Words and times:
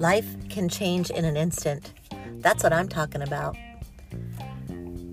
Life 0.00 0.48
can 0.48 0.68
change 0.68 1.10
in 1.10 1.24
an 1.24 1.36
instant. 1.36 1.92
That's 2.38 2.62
what 2.62 2.72
I'm 2.72 2.88
talking 2.88 3.20
about. 3.20 3.54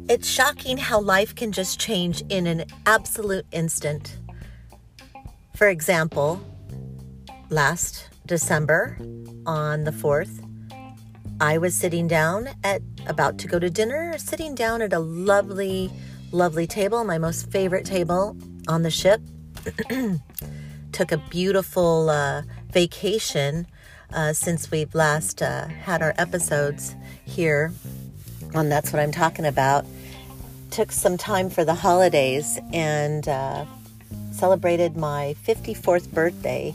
It's 0.10 0.28
shocking 0.28 0.78
how 0.78 1.02
life 1.02 1.36
can 1.36 1.52
just 1.52 1.78
change 1.78 2.24
in 2.30 2.48
an 2.48 2.64
absolute 2.86 3.46
instant. 3.52 4.18
For 5.56 5.68
example, 5.68 6.42
last 7.50 8.10
December 8.26 8.98
on 9.46 9.84
the 9.84 9.92
4th, 9.92 10.42
I 11.42 11.58
was 11.58 11.76
sitting 11.76 12.08
down 12.08 12.50
at 12.64 12.82
about 13.08 13.38
to 13.40 13.48
go 13.48 13.60
to 13.60 13.70
dinner, 13.70 14.18
sitting 14.18 14.56
down 14.56 14.82
at 14.82 14.94
a 14.94 15.00
lovely, 15.00 15.92
lovely 16.32 16.66
table, 16.66 17.04
my 17.04 17.18
most 17.18 17.52
favorite 17.52 17.86
table 17.86 18.38
on 18.70 18.84
the 18.84 18.90
ship. 18.90 19.20
Took 20.92 21.12
a 21.12 21.18
beautiful 21.18 22.10
uh, 22.10 22.44
vacation 22.72 23.68
uh, 24.14 24.34
since 24.34 24.72
we've 24.72 24.94
last 24.96 25.42
uh, 25.42 25.68
had 25.68 26.02
our 26.02 26.14
episodes 26.18 26.96
here 27.26 27.74
on 28.56 28.70
That's 28.70 28.94
What 28.94 29.02
I'm 29.02 29.12
Talking 29.12 29.46
About. 29.46 29.86
Took 30.72 30.92
some 30.92 31.18
time 31.18 31.50
for 31.50 31.66
the 31.66 31.74
holidays 31.74 32.60
and 32.72 33.28
uh, 33.28 33.66
celebrated 34.32 34.96
my 34.96 35.36
54th 35.46 36.12
birthday 36.14 36.74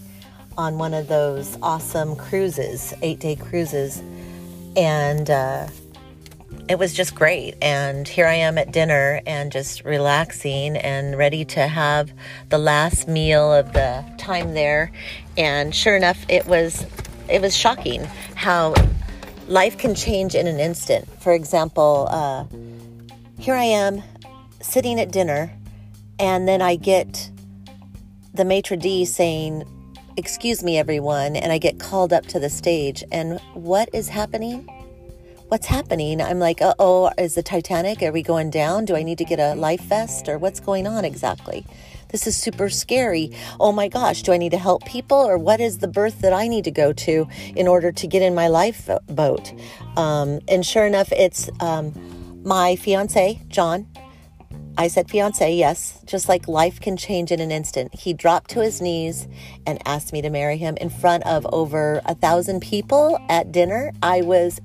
on 0.59 0.77
one 0.77 0.93
of 0.93 1.09
those 1.09 1.57
awesome 1.63 2.15
cruises, 2.17 2.93
eight 3.03 3.21
day 3.21 3.37
cruises. 3.37 4.03
And 4.77 5.31
uh, 5.31 5.69
it 6.69 6.79
was 6.79 6.95
just 6.95 7.15
great. 7.15 7.57
And 7.61 8.07
here 8.07 8.27
I 8.27 8.35
am 8.35 8.59
at 8.59 8.73
dinner 8.73 9.21
and 9.27 9.51
just 9.51 9.85
relaxing 9.85 10.77
and 10.77 11.17
ready 11.19 11.45
to 11.47 11.67
have 11.67 12.13
the 12.49 12.59
last 12.59 13.09
meal 13.09 13.53
of 13.53 13.73
the 13.73 14.05
time 14.19 14.55
there. 14.55 14.93
And 15.37 15.75
sure 15.75 15.97
enough, 15.97 16.25
it 16.29 16.47
was 16.47 16.87
it 17.29 17.41
was 17.41 17.57
shocking 17.57 18.05
how 18.35 18.75
life 19.49 19.79
can 19.79 19.95
change 19.95 20.35
in 20.35 20.47
an 20.47 20.61
instant. 20.61 21.09
For 21.21 21.33
example, 21.33 22.09
uh, 22.11 22.45
here 23.39 23.55
I 23.55 23.65
am 23.65 24.03
sitting 24.61 25.01
at 25.01 25.11
dinner, 25.11 25.53
and 26.19 26.47
then 26.47 26.63
I 26.63 26.77
get 26.77 27.31
the 28.35 28.45
maitre 28.45 28.77
d 28.77 29.05
saying, 29.05 29.65
Excuse 30.17 30.63
me, 30.63 30.79
everyone, 30.79 31.37
and 31.37 31.51
I 31.53 31.59
get 31.59 31.79
called 31.79 32.13
up 32.13 32.27
to 32.27 32.39
the 32.39 32.51
stage. 32.51 33.03
And 33.11 33.41
what 33.55 33.89
is 33.95 34.09
happening? 34.09 34.69
What's 35.53 35.67
happening? 35.67 36.23
I'm 36.23 36.39
like, 36.39 36.63
uh 36.63 36.73
oh, 36.79 37.11
is 37.19 37.35
the 37.35 37.43
Titanic? 37.43 38.03
Are 38.03 38.11
we 38.11 38.23
going 38.23 38.49
down? 38.49 38.87
Do 38.87 38.97
I 38.97 39.03
need 39.03 39.19
to 39.19 39.25
get 39.27 39.39
a 39.39 39.55
life 39.55 39.83
vest? 39.83 40.27
Or 40.27 40.39
what's 40.39 40.61
going 40.61 40.87
on 40.87 41.05
exactly? 41.05 41.67
This 42.09 42.27
is 42.27 42.35
super 42.35 42.71
scary. 42.71 43.33
Oh 43.61 43.71
my 43.71 43.89
gosh, 43.89 44.23
do 44.23 44.33
I 44.33 44.39
need 44.39 44.53
to 44.53 44.59
help 44.59 44.87
people 44.87 45.19
or 45.19 45.37
what 45.37 45.61
is 45.61 45.77
the 45.77 45.89
berth 45.89 46.23
that 46.23 46.33
I 46.33 46.49
need 46.49 46.65
to 46.65 46.71
go 46.71 46.95
to 46.95 47.29
in 47.55 47.69
order 47.69 47.93
to 47.93 48.07
get 48.07 48.23
in 48.23 48.35
my 48.35 48.49
lifeboat? 48.49 49.53
Um, 49.99 50.41
and 50.49 50.65
sure 50.65 50.87
enough, 50.87 51.13
it's 51.13 51.51
um, 51.61 51.93
my 52.43 52.75
fiance, 52.75 53.39
John. 53.49 53.89
I 54.79 54.89
said 54.89 55.11
fiance, 55.11 55.55
yes, 55.55 56.01
just 56.07 56.31
like 56.31 56.49
life 56.49 56.81
can 56.81 56.97
change 56.97 57.31
in 57.31 57.41
an 57.41 57.51
instant. 57.51 57.95
He 57.95 58.15
dropped 58.15 58.49
to 58.53 58.63
his 58.63 58.81
knees 58.81 59.29
and 59.67 59.87
asked 59.87 60.15
me 60.15 60.23
to 60.23 60.31
marry 60.31 60.57
him 60.57 60.79
in 60.79 60.89
front 60.89 61.27
of 61.27 61.47
over 61.53 62.01
a 62.07 62.15
thousand 62.15 62.61
people 62.61 63.19
at 63.29 63.53
dinner. 63.53 63.93
I 64.03 64.23
was 64.23 64.59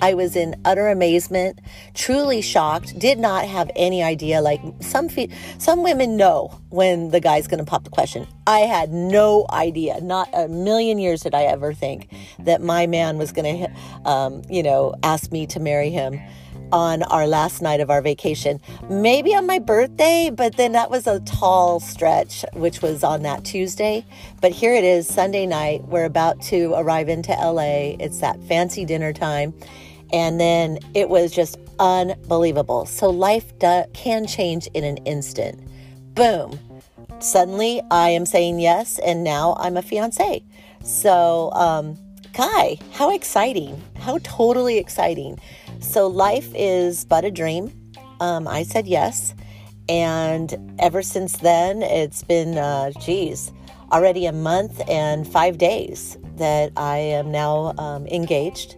I 0.00 0.14
was 0.14 0.36
in 0.36 0.60
utter 0.64 0.88
amazement, 0.88 1.60
truly 1.94 2.40
shocked, 2.40 2.98
did 2.98 3.18
not 3.18 3.46
have 3.46 3.70
any 3.76 4.02
idea. 4.02 4.40
Like 4.40 4.60
some 4.80 5.08
fe- 5.08 5.30
some 5.58 5.82
women 5.82 6.16
know 6.16 6.58
when 6.70 7.10
the 7.10 7.20
guy's 7.20 7.46
going 7.46 7.58
to 7.58 7.64
pop 7.64 7.84
the 7.84 7.90
question. 7.90 8.26
I 8.46 8.60
had 8.60 8.92
no 8.92 9.46
idea. 9.50 10.00
Not 10.00 10.28
a 10.32 10.48
million 10.48 10.98
years 10.98 11.22
did 11.22 11.34
I 11.34 11.42
ever 11.42 11.74
think 11.74 12.08
that 12.40 12.62
my 12.62 12.86
man 12.86 13.18
was 13.18 13.32
going 13.32 13.66
to, 13.66 14.08
um, 14.08 14.42
you 14.48 14.62
know, 14.62 14.94
ask 15.02 15.30
me 15.32 15.46
to 15.48 15.60
marry 15.60 15.90
him 15.90 16.20
on 16.72 17.02
our 17.04 17.26
last 17.26 17.62
night 17.62 17.80
of 17.80 17.90
our 17.90 18.00
vacation. 18.00 18.60
Maybe 18.88 19.34
on 19.34 19.46
my 19.46 19.58
birthday, 19.58 20.30
but 20.32 20.56
then 20.56 20.72
that 20.72 20.90
was 20.90 21.06
a 21.06 21.20
tall 21.20 21.80
stretch, 21.80 22.44
which 22.52 22.80
was 22.80 23.02
on 23.02 23.22
that 23.22 23.44
Tuesday. 23.44 24.04
But 24.40 24.52
here 24.52 24.74
it 24.74 24.84
is, 24.84 25.08
Sunday 25.08 25.46
night. 25.46 25.84
We're 25.84 26.04
about 26.04 26.40
to 26.42 26.72
arrive 26.74 27.08
into 27.08 27.32
LA. 27.32 27.96
It's 27.98 28.20
that 28.20 28.42
fancy 28.44 28.84
dinner 28.84 29.12
time 29.12 29.54
and 30.12 30.40
then 30.40 30.78
it 30.94 31.08
was 31.08 31.32
just 31.32 31.58
unbelievable. 31.78 32.86
So 32.86 33.10
life 33.10 33.58
do- 33.58 33.84
can 33.94 34.26
change 34.26 34.66
in 34.74 34.84
an 34.84 34.98
instant. 34.98 35.60
Boom. 36.14 36.58
Suddenly 37.20 37.82
I 37.90 38.10
am 38.10 38.26
saying 38.26 38.60
yes, 38.60 38.98
and 38.98 39.22
now 39.22 39.54
I'm 39.58 39.76
a 39.76 39.82
fiance. 39.82 40.42
So, 40.82 41.52
um, 41.52 41.98
Kai, 42.32 42.78
how 42.92 43.10
exciting! 43.14 43.82
How 43.98 44.18
totally 44.22 44.78
exciting. 44.78 45.38
So, 45.80 46.06
life 46.06 46.48
is 46.54 47.04
but 47.04 47.24
a 47.24 47.30
dream. 47.30 47.72
Um, 48.20 48.48
I 48.48 48.62
said 48.62 48.86
yes. 48.86 49.34
And 49.88 50.76
ever 50.78 51.02
since 51.02 51.38
then, 51.38 51.82
it's 51.82 52.22
been, 52.22 52.56
uh, 52.56 52.92
geez, 53.00 53.52
already 53.90 54.26
a 54.26 54.32
month 54.32 54.80
and 54.88 55.26
five 55.26 55.58
days 55.58 56.16
that 56.36 56.72
I 56.76 56.98
am 56.98 57.32
now 57.32 57.74
um, 57.76 58.06
engaged 58.06 58.76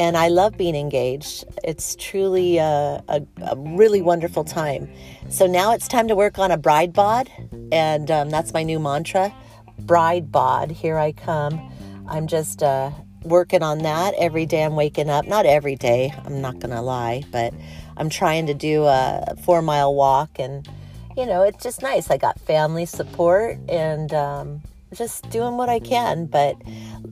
and 0.00 0.16
I 0.16 0.28
love 0.28 0.56
being 0.56 0.74
engaged. 0.74 1.44
It's 1.62 1.94
truly 1.94 2.56
a, 2.56 3.04
a, 3.06 3.20
a, 3.42 3.56
really 3.58 4.00
wonderful 4.00 4.44
time. 4.44 4.90
So 5.28 5.46
now 5.46 5.74
it's 5.74 5.86
time 5.86 6.08
to 6.08 6.16
work 6.16 6.38
on 6.38 6.50
a 6.50 6.56
bride 6.56 6.94
bod, 6.94 7.30
and 7.70 8.10
um, 8.10 8.30
that's 8.30 8.54
my 8.54 8.62
new 8.62 8.80
mantra 8.80 9.32
bride 9.80 10.32
bod. 10.32 10.70
Here 10.70 10.96
I 10.96 11.12
come. 11.12 11.60
I'm 12.08 12.28
just 12.28 12.62
uh, 12.62 12.90
working 13.24 13.62
on 13.62 13.80
that 13.80 14.14
every 14.18 14.46
day. 14.46 14.64
I'm 14.64 14.74
waking 14.74 15.10
up, 15.10 15.26
not 15.26 15.44
every 15.44 15.76
day, 15.76 16.14
I'm 16.24 16.40
not 16.40 16.60
to 16.60 16.80
lie, 16.80 17.22
but 17.30 17.52
I'm 17.98 18.08
trying 18.08 18.46
to 18.46 18.54
do 18.54 18.84
a 18.84 19.34
four 19.44 19.60
mile 19.60 19.94
walk, 19.94 20.38
and 20.38 20.66
you 21.14 21.26
know, 21.26 21.42
it's 21.42 21.62
just 21.62 21.82
nice. 21.82 22.10
I 22.10 22.16
got 22.16 22.40
family 22.40 22.86
support 22.86 23.58
and 23.68 24.14
um, 24.14 24.62
just 24.94 25.28
doing 25.28 25.58
what 25.58 25.68
I 25.68 25.78
can. 25.78 26.24
But 26.24 26.56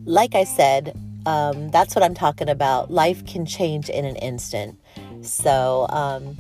like 0.07 0.35
I 0.35 0.45
said, 0.45 0.97
um, 1.27 1.71
that's 1.71 1.95
what 1.95 2.03
I'm 2.03 2.15
talking 2.15 2.49
about. 2.49 2.91
Life 2.91 3.25
can 3.27 3.47
change 3.47 3.89
in 3.89 4.05
an 4.05 4.17
instant. 4.17 4.79
So 5.23 5.87
um, 5.91 6.39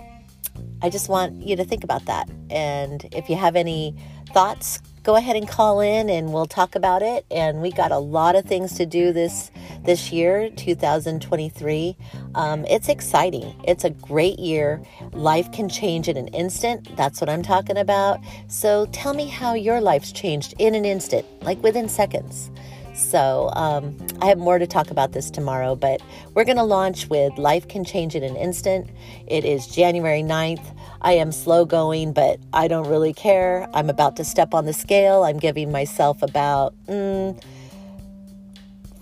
I 0.83 0.91
just 0.91 1.09
want 1.09 1.43
you 1.43 1.57
to 1.57 1.65
think 1.65 1.85
about 1.85 2.05
that. 2.07 2.29
And 2.51 3.07
if 3.13 3.29
you 3.29 3.37
have 3.37 3.57
any 3.57 3.97
thoughts, 4.33 4.81
go 5.03 5.17
ahead 5.17 5.37
and 5.37 5.49
call 5.49 5.81
in 5.81 6.11
and 6.11 6.33
we'll 6.33 6.47
talk 6.47 6.75
about 6.75 7.03
it. 7.03 7.25
And 7.31 7.61
we 7.61 7.73
got 7.73 7.91
a 7.91 7.99
lot 7.99 8.37
of 8.37 8.45
things 8.45 8.75
to 8.75 8.87
do 8.87 9.13
this 9.13 9.51
this 9.85 10.13
year, 10.13 10.51
2023. 10.51 11.97
Um, 12.35 12.65
it's 12.67 12.89
exciting. 12.89 13.59
It's 13.67 13.85
a 13.85 13.91
great 13.91 14.39
year. 14.39 14.83
Life 15.13 15.51
can 15.51 15.69
change 15.69 16.09
in 16.09 16.17
an 16.17 16.29
instant. 16.29 16.97
That's 16.97 17.21
what 17.21 17.31
I'm 17.31 17.43
talking 17.43 17.79
about. 17.79 18.21
So 18.49 18.87
tell 18.93 19.15
me 19.15 19.27
how 19.27 19.55
your 19.55 19.81
life's 19.81 20.13
changed 20.13 20.55
in 20.59 20.75
an 20.75 20.85
instant, 20.85 21.27
like 21.43 21.63
within 21.63 21.89
seconds. 21.89 22.51
So 22.99 23.51
um, 23.55 23.97
I 24.21 24.27
have 24.27 24.39
more 24.39 24.59
to 24.59 24.67
talk 24.67 24.91
about 24.91 25.13
this 25.13 25.31
tomorrow, 25.31 25.77
but 25.77 26.03
we're 26.35 26.45
going 26.45 26.57
to 26.57 26.65
launch 26.65 27.09
with 27.09 27.39
Life 27.39 27.69
Can 27.69 27.85
Change 27.85 28.17
in 28.17 28.25
an 28.25 28.35
Instant. 28.35 28.91
It 29.29 29.45
is 29.45 29.69
January 29.69 30.23
9th. 30.23 30.77
I 31.01 31.13
am 31.13 31.31
slow 31.31 31.65
going, 31.65 32.13
but 32.13 32.41
I 32.53 32.67
don't 32.67 32.89
really 32.89 33.15
care. 33.15 33.69
I'm 33.73 33.89
about 33.89 34.17
to 34.17 34.25
step 34.25 34.53
on 34.53 34.67
the 34.67 34.73
scale. 34.73 35.23
I'm 35.23 35.39
giving 35.39 35.71
myself 35.71 36.23
about 36.23 36.75
mm, 36.87 37.41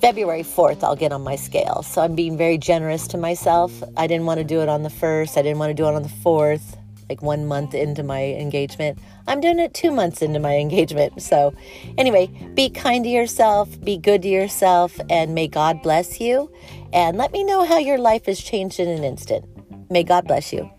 February 0.03 0.43
4th, 0.43 0.85
I'll 0.85 0.95
get 0.95 1.11
on 1.11 1.23
my 1.23 1.37
scale. 1.37 1.83
So 1.83 2.03
I'm 2.03 2.15
being 2.15 2.37
very 2.37 2.59
generous 2.59 3.09
to 3.09 3.17
myself. 3.17 3.83
I 3.97 4.07
didn't 4.07 4.27
want 4.27 4.39
to 4.39 4.45
do 4.45 4.61
it 4.61 4.69
on 4.69 4.83
the 4.83 4.91
1st, 4.91 5.39
I 5.39 5.43
didn't 5.43 5.59
want 5.59 5.71
to 5.71 5.75
do 5.75 5.87
it 5.87 5.95
on 5.95 6.03
the 6.03 6.09
4th 6.09 6.77
like 7.09 7.23
one 7.23 7.47
month 7.47 7.75
into 7.75 8.03
my 8.03 8.25
engagement. 8.25 8.99
I'm 9.27 9.41
doing 9.41 9.59
it 9.59 9.75
two 9.75 9.91
months 9.91 10.23
into 10.23 10.39
my 10.39 10.57
engagement. 10.59 11.23
So, 11.23 11.55
anyway, 11.99 12.27
be 12.55 12.71
kind 12.71 13.05
to 13.05 13.11
yourself, 13.11 13.81
be 13.83 13.97
good 13.97 14.23
to 14.23 14.29
yourself, 14.29 14.99
and 15.11 15.35
may 15.35 15.49
God 15.49 15.83
bless 15.83 16.21
you. 16.21 16.53
And 16.93 17.19
let 17.19 17.33
me 17.33 17.45
know 17.45 17.65
how 17.65 17.79
your 17.79 17.99
life 17.99 18.27
has 18.27 18.41
changed 18.41 18.81
in 18.81 18.89
an 18.89 19.05
instant. 19.05 19.45
May 19.91 20.03
God 20.03 20.27
bless 20.27 20.53
you, 20.53 20.71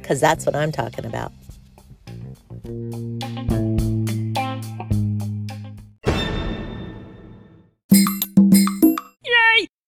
because 0.00 0.20
that's 0.20 0.46
what 0.46 0.54
I'm 0.54 0.72
talking 0.72 1.04
about. 1.04 1.32